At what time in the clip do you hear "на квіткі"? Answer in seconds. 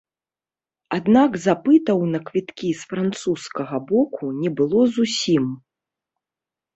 2.13-2.69